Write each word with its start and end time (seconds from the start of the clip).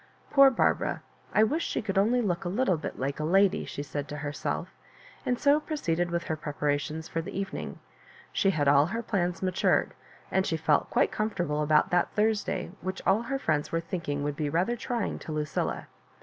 "Poor 0.31 0.49
Barbara 0.49 1.03
I 1.31 1.41
I 1.41 1.43
wish 1.43 1.63
she 1.63 1.79
could 1.83 1.95
only 1.95 2.21
look 2.21 2.43
a 2.43 2.49
little 2.49 2.75
bit 2.77 2.97
like 2.97 3.19
a 3.19 3.23
lady," 3.23 3.65
she 3.65 3.83
said 3.83 4.07
to 4.07 4.17
herself; 4.17 4.69
and 5.27 5.37
so 5.37 5.59
proceeded 5.59 6.09
with 6.09 6.23
her 6.23 6.35
pre 6.35 6.53
parations 6.53 7.07
for 7.07 7.21
the 7.21 7.39
evening. 7.39 7.77
She 8.33 8.49
had 8.49 8.67
all 8.67 8.87
her 8.87 9.03
plans 9.03 9.43
matured, 9.43 9.93
and 10.31 10.43
she 10.43 10.57
felt 10.57 10.89
quite 10.89 11.11
comfortable 11.11 11.61
about 11.61 11.91
that 11.91 12.11
Thursday 12.13 12.71
which 12.81 13.03
all 13.05 13.21
her 13.21 13.37
friends 13.37 13.71
were 13.71 13.79
think 13.79 14.09
ing 14.09 14.23
would 14.23 14.35
be 14.35 14.49
rather 14.49 14.75
trying 14.75 15.19
to 15.19 15.31
Lucilla. 15.31 15.85